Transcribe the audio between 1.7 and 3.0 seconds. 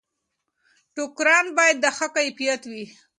د ښه کیفیت وي.